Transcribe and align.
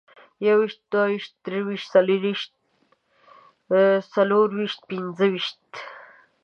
يوويشتو، 0.45 0.83
دوه 0.91 1.05
ويشتو، 1.11 1.37
درويشتو، 1.45 1.89
څلرويشتو، 1.93 2.57
څلورويشتو، 4.13 4.87
پنځه 4.89 5.25
ويشتو 5.31 5.77